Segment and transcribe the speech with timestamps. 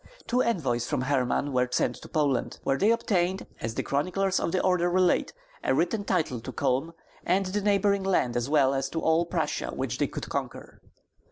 [0.25, 4.51] Two envoys from Herman were sent to Poland, where they obtained, as the chronicles of
[4.51, 5.31] the order relate,
[5.63, 6.93] a written title to Culm
[7.23, 10.81] and the neighboring land as well as to all Prussia which they could conquer.